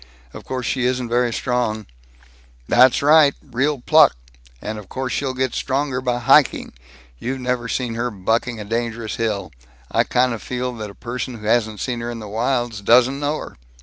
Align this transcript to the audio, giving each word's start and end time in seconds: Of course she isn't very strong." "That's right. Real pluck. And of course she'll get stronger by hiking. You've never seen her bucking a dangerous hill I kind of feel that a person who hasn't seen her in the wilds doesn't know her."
Of 0.33 0.43
course 0.45 0.65
she 0.65 0.85
isn't 0.87 1.09
very 1.09 1.31
strong." 1.31 1.85
"That's 2.67 3.03
right. 3.03 3.35
Real 3.39 3.81
pluck. 3.81 4.15
And 4.59 4.79
of 4.79 4.89
course 4.89 5.13
she'll 5.13 5.35
get 5.35 5.53
stronger 5.53 6.01
by 6.01 6.17
hiking. 6.17 6.73
You've 7.19 7.39
never 7.41 7.67
seen 7.67 7.93
her 7.93 8.09
bucking 8.09 8.59
a 8.59 8.65
dangerous 8.65 9.17
hill 9.17 9.51
I 9.91 10.03
kind 10.03 10.33
of 10.33 10.41
feel 10.41 10.73
that 10.77 10.89
a 10.89 10.95
person 10.95 11.35
who 11.35 11.45
hasn't 11.45 11.81
seen 11.81 11.99
her 11.99 12.09
in 12.09 12.17
the 12.17 12.27
wilds 12.27 12.81
doesn't 12.81 13.19
know 13.19 13.37
her." 13.37 13.57